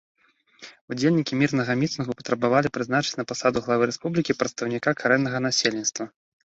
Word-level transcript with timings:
Удзельнікі 0.95 1.37
мірнага 1.41 1.75
мітынгу 1.83 2.11
патрабавалі 2.21 2.73
прызначыць 2.79 3.15
на 3.21 3.29
пасаду 3.33 3.57
главы 3.69 3.83
рэспублікі 3.93 4.31
прадстаўніка 4.43 4.89
карэннага 5.05 5.37
насельніцтва. 5.51 6.03